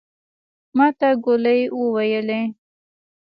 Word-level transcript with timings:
ماته 0.77 1.09
ګولي 1.23 1.59
وويلې. 1.79 2.41